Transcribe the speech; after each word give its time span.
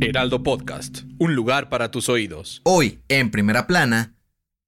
Heraldo 0.00 0.42
Podcast, 0.42 1.00
un 1.18 1.34
lugar 1.34 1.68
para 1.68 1.90
tus 1.90 2.08
oídos. 2.08 2.60
Hoy, 2.64 3.00
en 3.08 3.30
primera 3.30 3.66
plana, 3.66 4.14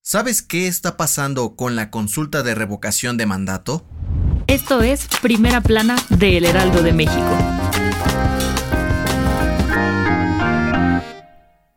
¿sabes 0.03 0.43
qué 0.43 0.67
está 0.67 0.97
pasando 0.97 1.57
con 1.57 1.77
la 1.77 1.91
consulta 1.91 2.43
de 2.43 2.55
revocación 2.55 3.17
de 3.17 3.27
mandato? 3.27 3.87
Esto 4.47 4.83
es 4.83 5.07
Primera 5.23 5.61
Plana 5.61 5.97
de 6.11 6.39
El 6.39 6.47
Heraldo 6.47 6.83
de 6.83 6.93
México. 6.93 7.39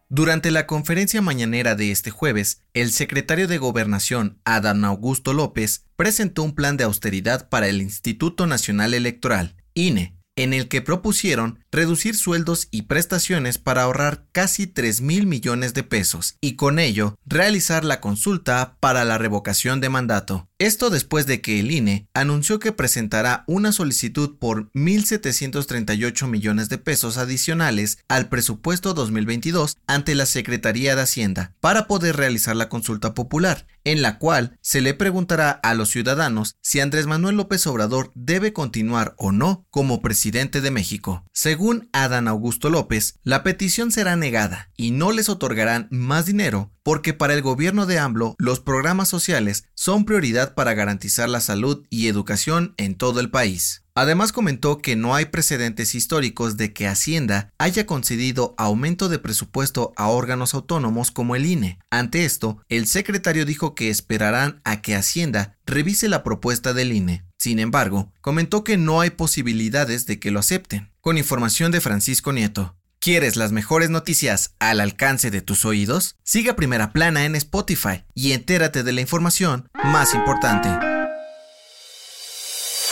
Durante 0.07 0.49
la 0.51 0.65
conferencia 0.65 1.21
mañanera 1.21 1.75
de 1.75 1.91
este 1.91 2.09
jueves, 2.09 2.63
el 2.73 2.91
secretario 2.91 3.47
de 3.47 3.57
Gobernación, 3.57 4.39
Adán 4.43 4.83
Augusto 4.83 5.33
López, 5.33 5.85
presentó 5.95 6.43
un 6.43 6.55
plan 6.55 6.77
de 6.77 6.83
austeridad 6.83 7.47
para 7.49 7.67
el 7.67 7.81
Instituto 7.81 8.47
Nacional 8.47 8.93
Electoral, 8.93 9.55
INE, 9.75 10.18
en 10.39 10.53
el 10.53 10.69
que 10.69 10.81
propusieron 10.81 11.59
reducir 11.69 12.15
sueldos 12.15 12.69
y 12.71 12.83
prestaciones 12.83 13.57
para 13.57 13.83
ahorrar 13.83 14.25
casi 14.31 14.67
3 14.67 15.01
mil 15.01 15.27
millones 15.27 15.73
de 15.73 15.83
pesos 15.83 16.37
y 16.39 16.55
con 16.55 16.79
ello 16.79 17.15
realizar 17.25 17.83
la 17.83 17.99
consulta 17.99 18.77
para 18.79 19.03
la 19.03 19.17
revocación 19.17 19.81
de 19.81 19.89
mandato. 19.89 20.47
Esto 20.57 20.89
después 20.89 21.25
de 21.25 21.41
que 21.41 21.59
el 21.59 21.71
INE 21.71 22.07
anunció 22.13 22.59
que 22.59 22.71
presentará 22.71 23.43
una 23.47 23.73
solicitud 23.73 24.37
por 24.39 24.71
1.738 24.71 26.27
millones 26.27 26.69
de 26.69 26.77
pesos 26.77 27.17
adicionales 27.17 27.99
al 28.07 28.29
presupuesto 28.29 28.93
2022 28.93 29.77
ante 29.87 30.15
la 30.15 30.25
Secretaría 30.25 30.95
de 30.95 31.01
Hacienda 31.01 31.53
para 31.59 31.87
poder 31.87 32.15
realizar 32.15 32.55
la 32.55 32.69
consulta 32.69 33.13
popular, 33.13 33.67
en 33.83 34.01
la 34.01 34.19
cual 34.19 34.57
se 34.61 34.81
le 34.81 34.93
preguntará 34.93 35.51
a 35.51 35.73
los 35.73 35.89
ciudadanos 35.89 36.55
si 36.61 36.79
Andrés 36.79 37.07
Manuel 37.07 37.37
López 37.37 37.65
Obrador 37.67 38.11
debe 38.15 38.51
continuar 38.53 39.15
o 39.17 39.31
no 39.31 39.65
como 39.69 40.01
presidente 40.01 40.28
de 40.31 40.71
México. 40.71 41.25
Según 41.33 41.89
Adán 41.91 42.27
Augusto 42.27 42.69
López, 42.69 43.15
la 43.23 43.43
petición 43.43 43.91
será 43.91 44.15
negada 44.15 44.69
y 44.77 44.91
no 44.91 45.11
les 45.11 45.27
otorgarán 45.27 45.87
más 45.91 46.25
dinero 46.25 46.71
porque 46.83 47.13
para 47.13 47.33
el 47.33 47.41
gobierno 47.41 47.85
de 47.85 47.99
AMLO 47.99 48.35
los 48.37 48.59
programas 48.59 49.09
sociales 49.09 49.65
son 49.73 50.05
prioridad 50.05 50.53
para 50.53 50.73
garantizar 50.73 51.29
la 51.29 51.41
salud 51.41 51.85
y 51.89 52.07
educación 52.07 52.73
en 52.77 52.95
todo 52.95 53.19
el 53.19 53.29
país. 53.29 53.83
Además 53.95 54.31
comentó 54.31 54.77
que 54.77 54.95
no 54.95 55.13
hay 55.13 55.25
precedentes 55.25 55.93
históricos 55.93 56.57
de 56.57 56.73
que 56.73 56.87
Hacienda 56.87 57.51
haya 57.57 57.85
concedido 57.85 58.55
aumento 58.57 59.09
de 59.09 59.19
presupuesto 59.19 59.93
a 59.97 60.07
órganos 60.07 60.53
autónomos 60.53 61.11
como 61.11 61.35
el 61.35 61.45
INE. 61.45 61.79
Ante 61.89 62.23
esto, 62.23 62.63
el 62.69 62.87
secretario 62.87 63.45
dijo 63.45 63.75
que 63.75 63.89
esperarán 63.89 64.61
a 64.63 64.81
que 64.81 64.95
Hacienda 64.95 65.57
revise 65.65 66.07
la 66.07 66.23
propuesta 66.23 66.73
del 66.73 66.93
INE. 66.93 67.28
Sin 67.39 67.57
embargo, 67.59 68.11
comentó 68.19 68.65
que 68.65 68.75
no 68.75 68.99
hay 68.99 69.11
posibilidades 69.11 70.05
de 70.05 70.19
que 70.19 70.29
lo 70.29 70.41
acepten. 70.41 70.91
Con 70.99 71.17
información 71.17 71.71
de 71.71 71.79
Francisco 71.79 72.33
Nieto. 72.33 72.75
¿Quieres 72.99 73.37
las 73.37 73.53
mejores 73.53 73.89
noticias 73.89 74.55
al 74.59 74.81
alcance 74.81 75.31
de 75.31 75.41
tus 75.41 75.63
oídos? 75.63 76.17
Siga 76.21 76.57
Primera 76.57 76.91
Plana 76.91 77.23
en 77.23 77.35
Spotify 77.35 78.03
y 78.13 78.33
entérate 78.33 78.83
de 78.83 78.91
la 78.91 78.99
información 78.99 79.69
más 79.85 80.13
importante. 80.13 80.88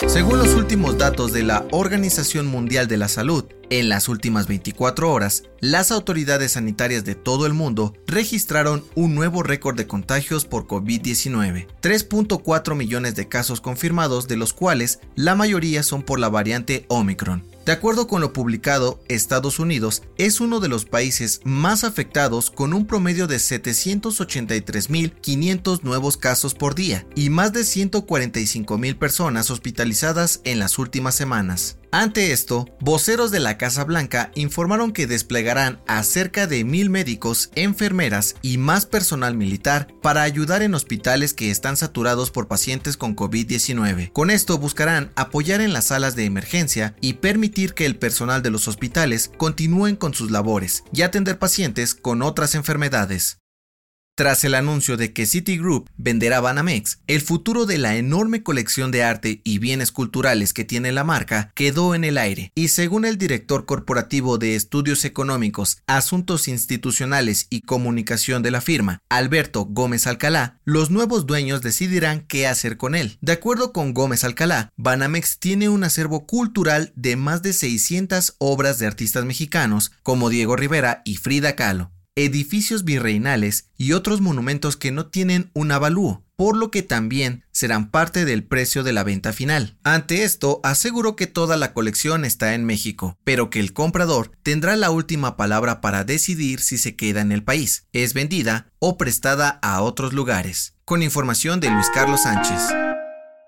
Según 0.06 0.38
los 0.38 0.53
últimos 0.53 1.00
datos 1.00 1.34
de 1.34 1.41
la 1.41 1.66
Organización 1.72 2.46
Mundial 2.46 2.88
de 2.88 2.97
la 2.97 3.08
Salud, 3.08 3.46
en 3.72 3.90
las 3.90 4.08
últimas 4.08 4.47
24 4.47 5.12
horas, 5.12 5.46
las 5.59 5.91
autoridades 5.91 6.52
sanitarias 6.52 7.03
de 7.03 7.16
todo 7.16 7.47
el 7.47 7.53
mundo 7.56 7.94
registraron 8.06 8.85
un 8.94 9.16
nuevo 9.16 9.41
récord 9.41 9.75
de 9.75 9.88
contagios 9.88 10.46
por 10.46 10.68
COVID-19, 10.68 11.66
3.4 11.81 12.75
millones 12.75 13.16
de 13.16 13.28
casos 13.28 13.59
confirmados, 13.59 14.28
de 14.28 14.38
los 14.38 14.53
cuales 14.53 15.00
la 15.16 15.34
mayoría 15.34 15.81
son 15.81 16.03
por 16.03 16.19
la 16.19 16.29
variante 16.29 16.85
Omicron. 16.90 17.44
De 17.67 17.73
acuerdo 17.73 18.07
con 18.07 18.22
lo 18.22 18.31
publicado, 18.31 19.03
Estados 19.09 19.59
Unidos 19.59 20.03
es 20.17 20.39
uno 20.39 20.61
de 20.61 20.69
los 20.69 20.85
países 20.85 21.41
más 21.44 21.83
afectados 21.83 22.50
con 22.50 22.73
un 22.73 22.88
promedio 22.88 23.28
de 23.28 23.35
783.500 23.35 25.83
nuevos 25.83 26.16
casos 26.16 26.53
por 26.53 26.75
día 26.75 27.05
y 27.13 27.29
más 27.29 27.51
de 27.51 27.63
145.000 27.63 28.97
personas 28.97 29.51
hospitalizadas 29.51 30.39
en 30.45 30.59
las 30.59 30.79
últimas 30.79 31.16
semanas. 31.16 31.78
Ante 31.92 32.34
esto, 32.34 32.68
voceros 32.81 33.31
de 33.31 33.40
la 33.40 33.58
Casa 33.58 33.86
Blanca 33.86 34.31
informaron 34.36 34.92
que 34.92 35.08
desplegarán 35.08 35.80
a 35.88 36.03
cerca 36.03 36.46
de 36.46 36.66
mil 36.66 36.90
médicos, 36.90 37.50
enfermeras 37.56 38.36
y 38.42 38.58
más 38.58 38.86
personal 38.86 39.36
militar 39.36 39.88
para 40.02 40.24
ayudar 40.24 40.62
en 40.62 40.76
hospitales 40.76 41.34
que 41.34 41.50
están 41.50 41.78
saturados 41.78 42.30
por 42.30 42.50
pacientes 42.50 42.97
con 42.97 43.16
COVID-19. 43.16 44.12
Con 44.12 44.31
esto 44.31 44.58
buscarán 44.58 45.12
apoyar 45.16 45.62
en 45.62 45.72
las 45.72 45.86
salas 45.86 46.16
de 46.16 46.26
emergencia 46.26 46.94
y 47.00 47.14
permitir 47.14 47.74
que 47.74 47.86
el 47.86 47.96
personal 47.96 48.44
de 48.44 48.52
los 48.52 48.68
hospitales 48.68 49.31
continúen 49.38 49.96
con 49.96 50.14
sus 50.14 50.30
labores 50.30 50.84
y 50.92 51.03
atender 51.03 51.40
pacientes 51.40 51.96
con 51.96 52.22
otras 52.22 52.53
enfermedades. 52.56 53.40
Tras 54.17 54.44
el 54.44 54.55
anuncio 54.55 54.97
de 54.97 55.13
que 55.13 55.28
Citigroup 55.28 55.91
venderá 55.95 56.41
Banamex, 56.41 57.01
el 57.05 57.22
futuro 57.22 57.67
de 57.67 57.78
la 57.78 57.97
enorme 57.97 58.41
colección 58.41 58.89
de 58.89 59.03
arte 59.03 59.41
y 59.44 59.59
bienes 59.59 59.91
culturales 59.91 60.53
que 60.53 60.66
tiene 60.66 60.91
la 60.91 61.03
marca 61.03 61.51
quedó 61.53 61.94
en 61.94 62.03
el 62.03 62.17
aire, 62.17 62.51
y 62.55 62.69
según 62.69 63.05
el 63.05 63.19
director 63.19 63.67
corporativo 63.67 64.39
de 64.39 64.55
Estudios 64.55 65.05
Económicos, 65.05 65.83
Asuntos 65.85 66.47
Institucionales 66.47 67.45
y 67.51 67.61
Comunicación 67.61 68.41
de 68.41 68.50
la 68.50 68.59
firma, 68.59 69.03
Alberto 69.07 69.66
Gómez 69.66 70.07
Alcalá, 70.07 70.57
los 70.66 70.89
nuevos 70.89 71.28
dueños 71.28 71.61
decidirán 71.61 72.22
qué 72.22 72.47
hacer 72.47 72.78
con 72.78 72.95
él. 72.95 73.19
De 73.22 73.34
acuerdo 73.34 73.72
con 73.72 73.94
Gómez 73.94 74.23
Alcalá, 74.23 74.73
Banamex 74.78 75.38
tiene 75.38 75.69
un 75.69 75.84
acervo 75.84 76.25
cultural 76.25 76.91
de 76.95 77.17
más 77.17 77.44
de 77.44 77.53
600 77.53 78.34
obras 78.39 78.79
de 78.79 78.88
artistas 78.88 79.25
mexicanos 79.25 79.91
como 80.01 80.29
Diego 80.29 80.55
Rivera 80.55 81.03
y 81.05 81.17
Frida 81.17 81.55
Kahlo 81.55 81.91
edificios 82.17 82.83
virreinales 82.83 83.69
y 83.78 83.94
otros 83.94 84.22
monumentos 84.22 84.75
que 84.75 84.91
no 84.91 85.05
tienen 85.05 85.51
un 85.53 85.72
avalúo, 85.72 86.25
por 86.35 86.57
lo 86.57 86.72
que 86.72 86.81
también 86.81 87.44
serán 87.51 87.91
parte 87.91 88.25
del 88.25 88.44
precio 88.44 88.83
de 88.83 88.91
la 88.91 89.03
venta 89.03 89.33
final. 89.33 89.78
Ante 89.83 90.23
esto, 90.23 90.59
aseguró 90.63 91.16
que 91.16 91.28
toda 91.28 91.57
la 91.57 91.73
colección 91.73 92.25
está 92.25 92.55
en 92.55 92.66
México, 92.66 93.19
pero 93.23 93.51
que 93.51 93.59
el 93.59 93.72
comprador 93.72 94.31
tendrá 94.41 94.75
la 94.75 94.89
última 94.89 95.38
palabra 95.38 95.79
para 95.79 96.03
decidir 96.03 96.59
si 96.59 96.79
se 96.79 96.95
queda 96.95 97.22
en 97.22 97.31
el 97.31 97.44
país, 97.44 97.85
es 97.94 98.16
vendida 98.16 98.72
o 98.79 98.97
prestada 98.97 99.59
a 99.61 99.81
otros 99.84 100.13
lugares. 100.13 100.73
Con 100.85 101.03
información 101.03 101.59
de 101.59 101.69
Luis 101.69 101.88
Carlos 101.94 102.23
Sánchez. 102.23 102.61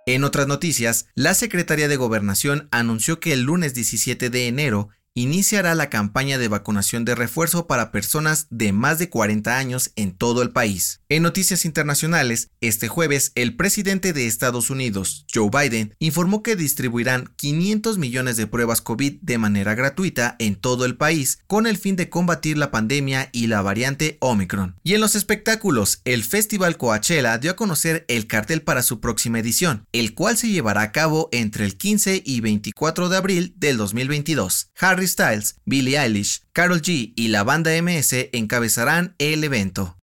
En 0.05 0.23
otras 0.23 0.47
noticias, 0.47 1.05
la 1.13 1.35
Secretaría 1.35 1.87
de 1.87 1.95
Gobernación 1.95 2.67
anunció 2.71 3.19
que 3.19 3.33
el 3.33 3.41
lunes 3.41 3.73
17 3.73 4.29
de 4.29 4.47
enero 4.47 4.89
iniciará 5.19 5.75
la 5.75 5.89
campaña 5.89 6.37
de 6.37 6.47
vacunación 6.47 7.03
de 7.03 7.13
refuerzo 7.13 7.67
para 7.67 7.91
personas 7.91 8.47
de 8.49 8.71
más 8.71 8.99
de 8.99 9.09
40 9.09 9.57
años 9.57 9.91
en 9.97 10.13
todo 10.13 10.41
el 10.41 10.51
país. 10.51 11.01
En 11.09 11.23
noticias 11.23 11.65
internacionales, 11.65 12.51
este 12.61 12.87
jueves 12.87 13.33
el 13.35 13.57
presidente 13.57 14.13
de 14.13 14.27
Estados 14.27 14.69
Unidos, 14.69 15.25
Joe 15.33 15.49
Biden, 15.49 15.93
informó 15.99 16.41
que 16.41 16.55
distribuirán 16.55 17.33
500 17.35 17.97
millones 17.97 18.37
de 18.37 18.47
pruebas 18.47 18.79
COVID 18.81 19.19
de 19.21 19.37
manera 19.37 19.75
gratuita 19.75 20.37
en 20.39 20.55
todo 20.55 20.85
el 20.85 20.95
país 20.95 21.39
con 21.47 21.67
el 21.67 21.77
fin 21.77 21.97
de 21.97 22.09
combatir 22.09 22.57
la 22.57 22.71
pandemia 22.71 23.29
y 23.33 23.47
la 23.47 23.61
variante 23.61 24.17
Omicron. 24.21 24.77
Y 24.83 24.93
en 24.93 25.01
los 25.01 25.15
espectáculos, 25.15 25.99
el 26.05 26.23
Festival 26.23 26.77
Coachella 26.77 27.37
dio 27.39 27.51
a 27.51 27.55
conocer 27.57 28.05
el 28.07 28.25
cartel 28.25 28.61
para 28.61 28.83
su 28.83 29.01
próxima 29.01 29.39
edición, 29.39 29.85
el 29.91 30.13
cual 30.13 30.37
se 30.37 30.47
llevará 30.47 30.81
a 30.81 30.91
cabo 30.93 31.27
entre 31.33 31.65
el 31.65 31.75
15 31.75 32.23
y 32.25 32.39
24 32.39 33.09
de 33.09 33.17
abril 33.17 33.53
del 33.57 33.75
2022. 33.75 34.71
Harry 34.79 35.08
Styles, 35.09 35.55
Billie 35.65 35.99
Eilish, 35.99 36.41
Carol 36.53 36.81
G 36.81 37.13
y 37.15 37.27
la 37.27 37.43
banda 37.43 37.71
MS 37.81 38.29
encabezarán 38.31 39.15
el 39.17 39.43
evento. 39.43 39.97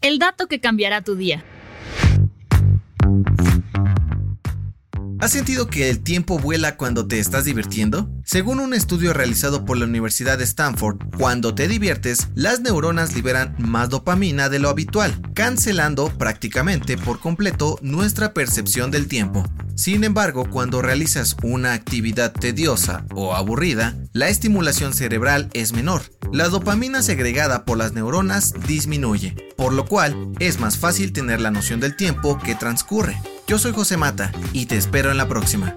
El 0.00 0.18
dato 0.18 0.48
que 0.48 0.60
cambiará 0.60 1.02
tu 1.02 1.16
día. 1.16 1.44
¿Has 5.18 5.32
sentido 5.32 5.66
que 5.66 5.88
el 5.88 6.02
tiempo 6.02 6.38
vuela 6.38 6.76
cuando 6.76 7.08
te 7.08 7.18
estás 7.18 7.46
divirtiendo? 7.46 8.08
Según 8.22 8.60
un 8.60 8.74
estudio 8.74 9.14
realizado 9.14 9.64
por 9.64 9.78
la 9.78 9.86
Universidad 9.86 10.36
de 10.36 10.44
Stanford, 10.44 10.98
cuando 11.16 11.54
te 11.54 11.68
diviertes, 11.68 12.28
las 12.34 12.60
neuronas 12.60 13.14
liberan 13.14 13.56
más 13.58 13.88
dopamina 13.88 14.50
de 14.50 14.58
lo 14.58 14.68
habitual, 14.68 15.18
cancelando 15.32 16.16
prácticamente 16.18 16.98
por 16.98 17.18
completo 17.18 17.78
nuestra 17.80 18.34
percepción 18.34 18.90
del 18.90 19.08
tiempo. 19.08 19.44
Sin 19.76 20.04
embargo, 20.04 20.48
cuando 20.48 20.80
realizas 20.80 21.36
una 21.42 21.74
actividad 21.74 22.32
tediosa 22.32 23.04
o 23.14 23.34
aburrida, 23.34 23.94
la 24.14 24.30
estimulación 24.30 24.94
cerebral 24.94 25.50
es 25.52 25.74
menor. 25.74 26.00
La 26.32 26.48
dopamina 26.48 27.02
segregada 27.02 27.66
por 27.66 27.76
las 27.76 27.92
neuronas 27.92 28.54
disminuye, 28.66 29.36
por 29.54 29.74
lo 29.74 29.84
cual 29.84 30.32
es 30.38 30.60
más 30.60 30.78
fácil 30.78 31.12
tener 31.12 31.42
la 31.42 31.50
noción 31.50 31.78
del 31.78 31.94
tiempo 31.94 32.38
que 32.38 32.54
transcurre. 32.54 33.20
Yo 33.46 33.58
soy 33.58 33.72
José 33.72 33.98
Mata 33.98 34.32
y 34.54 34.64
te 34.64 34.78
espero 34.78 35.10
en 35.10 35.18
la 35.18 35.28
próxima. 35.28 35.76